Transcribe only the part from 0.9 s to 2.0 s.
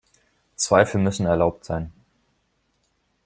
müssen erlaubt sein.